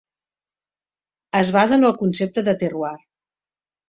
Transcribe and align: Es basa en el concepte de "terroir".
Es 1.39 1.51
basa 1.55 1.75
en 1.79 1.85
el 1.89 1.93
concepte 1.99 2.45
de 2.47 2.55
"terroir". 2.65 2.97